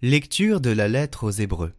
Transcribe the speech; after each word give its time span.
Lecture 0.00 0.60
de 0.60 0.70
la 0.70 0.86
lettre 0.86 1.24
aux 1.24 1.32
Hébreux. 1.32 1.74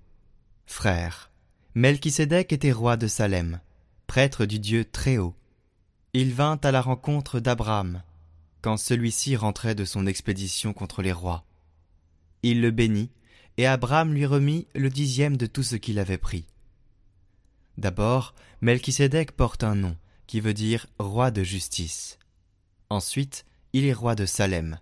Frères, 0.65 1.31
Melchisédek 1.73 2.51
était 2.51 2.73
roi 2.73 2.97
de 2.97 3.07
Salem, 3.07 3.61
prêtre 4.07 4.45
du 4.45 4.59
Dieu 4.59 4.83
Très-Haut. 4.83 5.37
Il 6.11 6.33
vint 6.33 6.59
à 6.61 6.71
la 6.71 6.81
rencontre 6.81 7.39
d'Abraham, 7.39 8.03
quand 8.61 8.75
celui-ci 8.75 9.37
rentrait 9.37 9.73
de 9.73 9.85
son 9.85 10.05
expédition 10.05 10.73
contre 10.73 11.01
les 11.01 11.13
rois. 11.13 11.45
Il 12.43 12.59
le 12.59 12.71
bénit, 12.71 13.09
et 13.55 13.65
Abraham 13.65 14.13
lui 14.13 14.25
remit 14.25 14.67
le 14.75 14.89
dixième 14.89 15.37
de 15.37 15.45
tout 15.45 15.63
ce 15.63 15.77
qu'il 15.77 15.97
avait 15.97 16.17
pris. 16.17 16.45
D'abord, 17.77 18.35
Melchisédek 18.59 19.31
porte 19.31 19.63
un 19.63 19.75
nom, 19.75 19.95
qui 20.27 20.41
veut 20.41 20.53
dire 20.53 20.87
roi 20.99 21.31
de 21.31 21.43
justice. 21.43 22.19
Ensuite, 22.89 23.45
il 23.71 23.85
est 23.85 23.93
roi 23.93 24.15
de 24.15 24.25
Salem, 24.25 24.77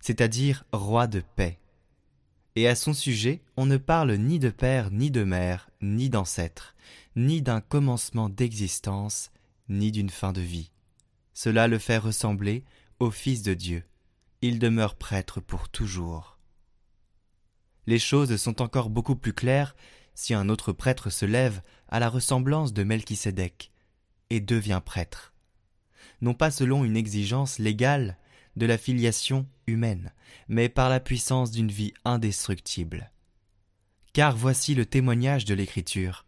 c'est-à-dire 0.00 0.64
roi 0.72 1.06
de 1.06 1.22
paix. 1.36 1.59
Et 2.56 2.66
à 2.66 2.74
son 2.74 2.92
sujet, 2.92 3.42
on 3.56 3.66
ne 3.66 3.76
parle 3.76 4.12
ni 4.14 4.38
de 4.38 4.50
père, 4.50 4.90
ni 4.90 5.10
de 5.10 5.22
mère, 5.22 5.70
ni 5.80 6.10
d'ancêtre, 6.10 6.74
ni 7.16 7.42
d'un 7.42 7.60
commencement 7.60 8.28
d'existence, 8.28 9.30
ni 9.68 9.92
d'une 9.92 10.10
fin 10.10 10.32
de 10.32 10.40
vie. 10.40 10.72
Cela 11.32 11.68
le 11.68 11.78
fait 11.78 11.98
ressembler 11.98 12.64
au 12.98 13.10
Fils 13.10 13.42
de 13.42 13.54
Dieu. 13.54 13.84
Il 14.42 14.58
demeure 14.58 14.96
prêtre 14.96 15.40
pour 15.40 15.68
toujours. 15.68 16.38
Les 17.86 17.98
choses 17.98 18.36
sont 18.36 18.62
encore 18.62 18.90
beaucoup 18.90 19.16
plus 19.16 19.32
claires 19.32 19.74
si 20.14 20.34
un 20.34 20.48
autre 20.48 20.72
prêtre 20.72 21.08
se 21.08 21.24
lève 21.24 21.62
à 21.88 22.00
la 22.00 22.08
ressemblance 22.08 22.72
de 22.72 22.82
Melchisédek 22.82 23.70
et 24.28 24.40
devient 24.40 24.82
prêtre. 24.84 25.32
Non 26.20 26.34
pas 26.34 26.50
selon 26.50 26.84
une 26.84 26.96
exigence 26.96 27.58
légale 27.58 28.18
de 28.56 28.66
la 28.66 28.78
filiation 28.78 29.46
humaine, 29.66 30.12
mais 30.48 30.68
par 30.68 30.88
la 30.88 31.00
puissance 31.00 31.50
d'une 31.50 31.70
vie 31.70 31.94
indestructible. 32.04 33.10
Car 34.12 34.36
voici 34.36 34.74
le 34.74 34.86
témoignage 34.86 35.44
de 35.44 35.54
l'Écriture. 35.54 36.26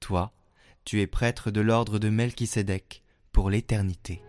Toi, 0.00 0.32
tu 0.84 1.00
es 1.00 1.06
prêtre 1.06 1.50
de 1.50 1.60
l'ordre 1.60 1.98
de 1.98 2.10
Melchisédek 2.10 3.02
pour 3.32 3.48
l'éternité. 3.48 4.22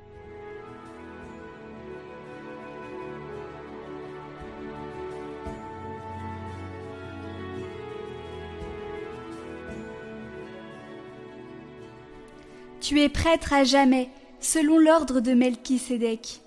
Tu 12.79 13.01
es 13.01 13.09
prêtre 13.09 13.51
à 13.51 13.63
jamais, 13.63 14.09
selon 14.39 14.77
l'ordre 14.77 15.19
de 15.19 15.33
Melchisédek. 15.33 16.44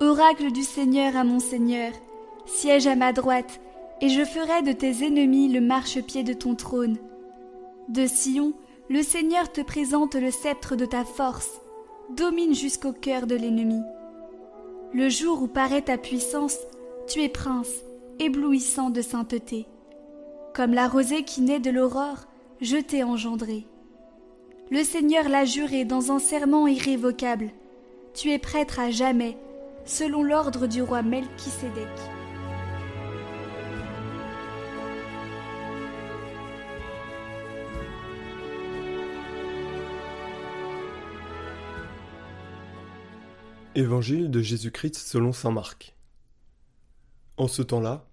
Oracle 0.00 0.50
du 0.50 0.64
Seigneur 0.64 1.16
à 1.16 1.22
mon 1.22 1.38
Seigneur, 1.38 1.92
siège 2.46 2.88
à 2.88 2.96
ma 2.96 3.12
droite, 3.12 3.60
et 4.00 4.08
je 4.08 4.24
ferai 4.24 4.62
de 4.62 4.72
tes 4.72 5.06
ennemis 5.06 5.48
le 5.48 5.60
marchepied 5.60 6.24
de 6.24 6.32
ton 6.32 6.56
trône. 6.56 6.96
De 7.88 8.04
Sion, 8.06 8.54
le 8.90 9.02
Seigneur 9.02 9.52
te 9.52 9.60
présente 9.60 10.16
le 10.16 10.32
sceptre 10.32 10.74
de 10.74 10.84
ta 10.84 11.04
force, 11.04 11.60
domine 12.10 12.54
jusqu'au 12.54 12.92
cœur 12.92 13.28
de 13.28 13.36
l'ennemi. 13.36 13.80
Le 14.92 15.08
jour 15.08 15.42
où 15.42 15.46
paraît 15.46 15.82
ta 15.82 15.96
puissance, 15.96 16.58
tu 17.06 17.22
es 17.22 17.28
prince, 17.28 17.84
éblouissant 18.18 18.90
de 18.90 19.00
sainteté. 19.00 19.66
Comme 20.54 20.74
la 20.74 20.88
rosée 20.88 21.22
qui 21.22 21.40
naît 21.40 21.60
de 21.60 21.70
l'aurore, 21.70 22.26
je 22.60 22.78
t'ai 22.78 23.04
engendré. 23.04 23.64
Le 24.72 24.82
Seigneur 24.82 25.28
l'a 25.28 25.44
juré 25.44 25.84
dans 25.84 26.10
un 26.10 26.18
serment 26.18 26.66
irrévocable. 26.66 27.50
Tu 28.12 28.32
es 28.32 28.38
prêtre 28.38 28.80
à 28.80 28.90
jamais, 28.90 29.36
selon 29.86 30.22
l'ordre 30.22 30.66
du 30.66 30.82
roi 30.82 31.02
Melchisédek. 31.02 31.86
Évangile 43.74 44.30
de 44.30 44.40
Jésus-Christ 44.40 44.94
selon 44.94 45.32
saint 45.32 45.50
Marc. 45.50 45.96
En 47.36 47.48
ce 47.48 47.60
temps-là, 47.60 48.08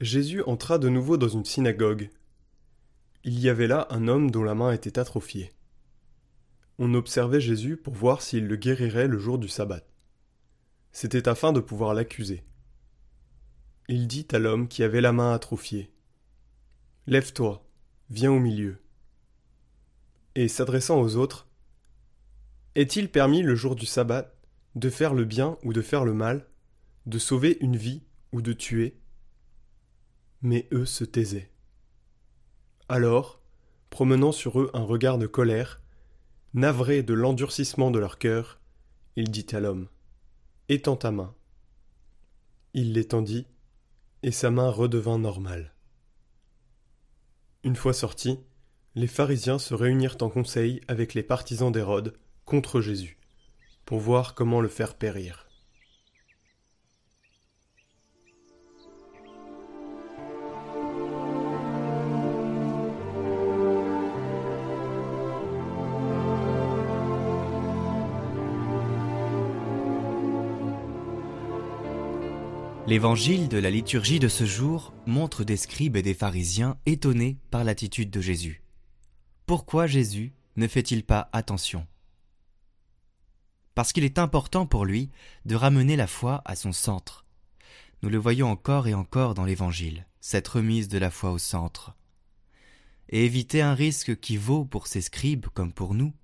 Jésus 0.00 0.42
entra 0.42 0.78
de 0.78 0.88
nouveau 0.88 1.16
dans 1.16 1.28
une 1.28 1.44
synagogue. 1.44 2.10
Il 3.24 3.38
y 3.38 3.48
avait 3.48 3.68
là 3.68 3.86
un 3.90 4.08
homme 4.08 4.30
dont 4.30 4.42
la 4.42 4.54
main 4.54 4.72
était 4.72 4.98
atrophiée. 4.98 5.52
On 6.78 6.94
observait 6.94 7.40
Jésus 7.40 7.76
pour 7.76 7.94
voir 7.94 8.22
s'il 8.22 8.46
le 8.46 8.56
guérirait 8.56 9.08
le 9.08 9.18
jour 9.18 9.38
du 9.38 9.48
sabbat. 9.48 9.82
C'était 11.00 11.28
afin 11.28 11.52
de 11.52 11.60
pouvoir 11.60 11.94
l'accuser. 11.94 12.42
Il 13.86 14.08
dit 14.08 14.26
à 14.32 14.40
l'homme 14.40 14.66
qui 14.66 14.82
avait 14.82 15.00
la 15.00 15.12
main 15.12 15.32
atrophiée 15.32 15.92
Lève-toi, 17.06 17.64
viens 18.10 18.32
au 18.32 18.40
milieu. 18.40 18.78
Et 20.34 20.48
s'adressant 20.48 21.00
aux 21.00 21.14
autres 21.14 21.46
Est-il 22.74 23.12
permis 23.12 23.42
le 23.42 23.54
jour 23.54 23.76
du 23.76 23.86
sabbat 23.86 24.34
de 24.74 24.90
faire 24.90 25.14
le 25.14 25.24
bien 25.24 25.56
ou 25.62 25.72
de 25.72 25.82
faire 25.82 26.04
le 26.04 26.14
mal, 26.14 26.48
de 27.06 27.20
sauver 27.20 27.58
une 27.60 27.76
vie 27.76 28.02
ou 28.32 28.42
de 28.42 28.52
tuer? 28.52 28.98
Mais 30.42 30.66
eux 30.72 30.84
se 30.84 31.04
taisaient. 31.04 31.52
Alors, 32.88 33.40
promenant 33.88 34.32
sur 34.32 34.60
eux 34.60 34.68
un 34.74 34.82
regard 34.82 35.18
de 35.18 35.28
colère, 35.28 35.80
Navré 36.54 37.04
de 37.04 37.14
l'endurcissement 37.14 37.92
de 37.92 38.00
leur 38.00 38.18
cœur, 38.18 38.58
il 39.14 39.30
dit 39.30 39.46
à 39.52 39.60
l'homme 39.60 39.86
Étends 40.70 40.96
ta 40.96 41.10
main. 41.10 41.34
Il 42.74 42.92
l'étendit, 42.92 43.46
et 44.22 44.30
sa 44.30 44.50
main 44.50 44.68
redevint 44.68 45.18
normale. 45.18 45.72
Une 47.64 47.74
fois 47.74 47.94
sortis, 47.94 48.38
les 48.94 49.06
pharisiens 49.06 49.58
se 49.58 49.72
réunirent 49.72 50.18
en 50.20 50.28
conseil 50.28 50.82
avec 50.86 51.14
les 51.14 51.22
partisans 51.22 51.72
d'Hérode 51.72 52.18
contre 52.44 52.82
Jésus, 52.82 53.18
pour 53.86 53.98
voir 53.98 54.34
comment 54.34 54.60
le 54.60 54.68
faire 54.68 54.94
périr. 54.94 55.47
L'évangile 72.88 73.50
de 73.50 73.58
la 73.58 73.68
liturgie 73.68 74.18
de 74.18 74.28
ce 74.28 74.46
jour 74.46 74.94
montre 75.04 75.44
des 75.44 75.58
scribes 75.58 75.96
et 75.96 76.02
des 76.02 76.14
pharisiens 76.14 76.78
étonnés 76.86 77.36
par 77.50 77.62
l'attitude 77.62 78.08
de 78.08 78.22
Jésus. 78.22 78.62
Pourquoi 79.44 79.86
Jésus 79.86 80.32
ne 80.56 80.66
fait-il 80.66 81.04
pas 81.04 81.28
attention? 81.34 81.86
Parce 83.74 83.92
qu'il 83.92 84.04
est 84.04 84.18
important 84.18 84.64
pour 84.64 84.86
lui 84.86 85.10
de 85.44 85.54
ramener 85.54 85.96
la 85.96 86.06
foi 86.06 86.40
à 86.46 86.56
son 86.56 86.72
centre. 86.72 87.26
Nous 88.02 88.08
le 88.08 88.16
voyons 88.16 88.50
encore 88.50 88.88
et 88.88 88.94
encore 88.94 89.34
dans 89.34 89.44
l'Évangile, 89.44 90.06
cette 90.22 90.48
remise 90.48 90.88
de 90.88 90.96
la 90.96 91.10
foi 91.10 91.32
au 91.32 91.38
centre. 91.38 91.94
Et 93.10 93.26
éviter 93.26 93.60
un 93.60 93.74
risque 93.74 94.18
qui 94.18 94.38
vaut 94.38 94.64
pour 94.64 94.86
ces 94.86 95.02
scribes 95.02 95.48
comme 95.52 95.74
pour 95.74 95.92
nous, 95.92 96.14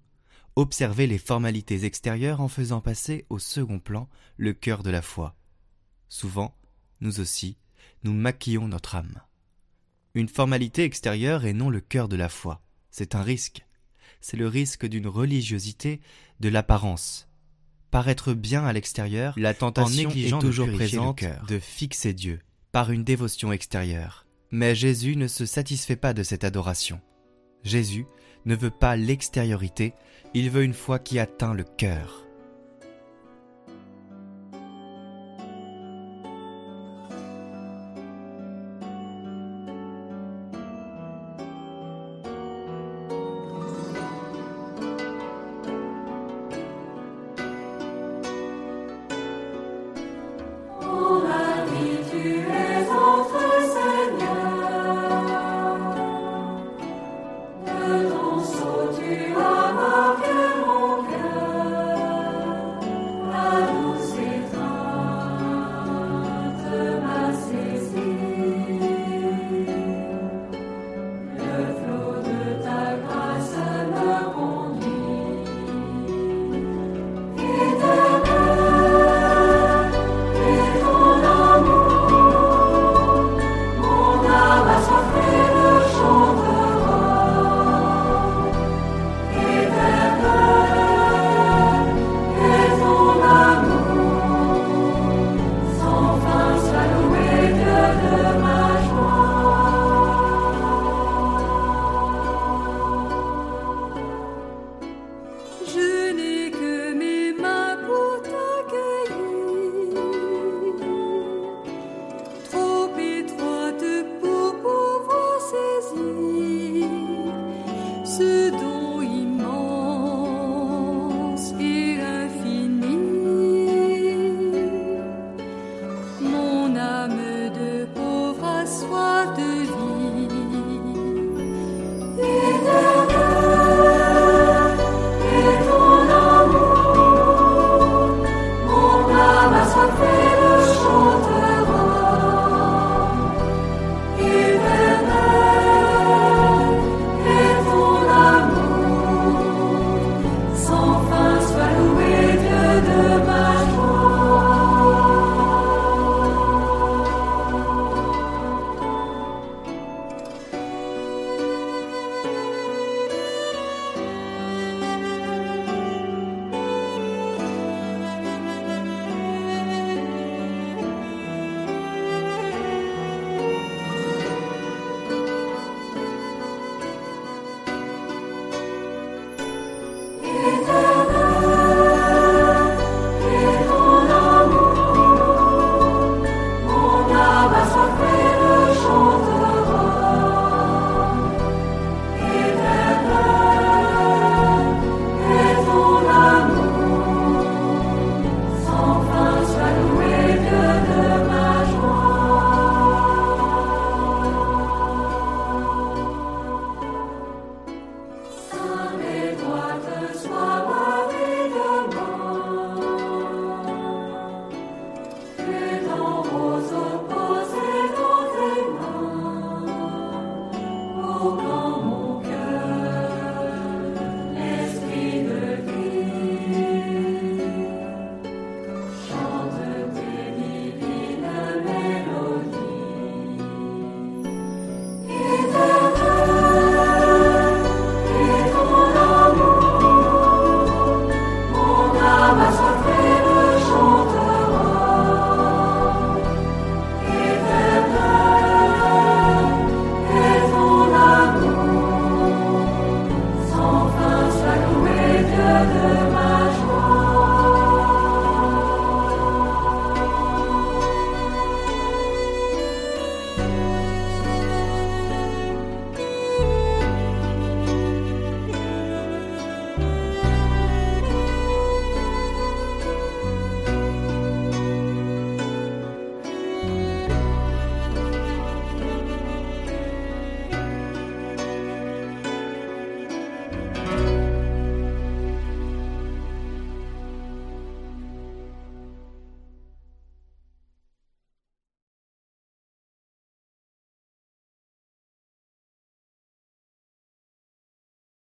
observer 0.56 1.06
les 1.06 1.18
formalités 1.18 1.84
extérieures 1.84 2.40
en 2.40 2.48
faisant 2.48 2.80
passer 2.80 3.26
au 3.28 3.38
second 3.38 3.80
plan 3.80 4.08
le 4.38 4.54
cœur 4.54 4.82
de 4.82 4.88
la 4.88 5.02
foi 5.02 5.36
Souvent, 6.14 6.54
nous 7.00 7.20
aussi, 7.20 7.56
nous 8.02 8.12
maquillons 8.12 8.68
notre 8.68 8.94
âme. 8.94 9.20
Une 10.14 10.28
formalité 10.28 10.84
extérieure 10.84 11.44
et 11.44 11.52
non 11.52 11.70
le 11.70 11.80
cœur 11.80 12.08
de 12.08 12.16
la 12.16 12.28
foi. 12.28 12.62
C'est 12.90 13.14
un 13.14 13.22
risque. 13.22 13.66
C'est 14.20 14.36
le 14.36 14.46
risque 14.46 14.86
d'une 14.86 15.08
religiosité 15.08 16.00
de 16.40 16.48
l'apparence. 16.48 17.28
Paraître 17.90 18.32
bien 18.32 18.64
à 18.64 18.72
l'extérieur, 18.72 19.34
la 19.36 19.54
tentation 19.54 20.10
est 20.10 20.38
toujours 20.40 20.70
présente 20.70 21.24
de 21.48 21.58
fixer 21.58 22.12
Dieu 22.12 22.40
par 22.72 22.90
une 22.90 23.04
dévotion 23.04 23.52
extérieure. 23.52 24.26
Mais 24.50 24.74
Jésus 24.74 25.16
ne 25.16 25.28
se 25.28 25.46
satisfait 25.46 25.96
pas 25.96 26.12
de 26.12 26.22
cette 26.22 26.44
adoration. 26.44 27.00
Jésus 27.62 28.06
ne 28.46 28.54
veut 28.54 28.70
pas 28.70 28.96
l'extériorité, 28.96 29.94
il 30.34 30.50
veut 30.50 30.64
une 30.64 30.74
foi 30.74 30.98
qui 30.98 31.18
atteint 31.18 31.54
le 31.54 31.64
cœur. 31.64 32.26